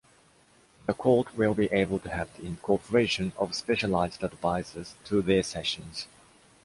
[0.87, 6.07] The court will be able to have the incorporation of specialized advisers to their sessions.